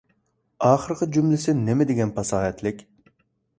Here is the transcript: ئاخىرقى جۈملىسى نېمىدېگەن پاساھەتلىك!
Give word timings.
ئاخىرقى 0.67 1.09
جۈملىسى 1.17 1.55
نېمىدېگەن 1.61 2.17
پاساھەتلىك! 2.19 2.85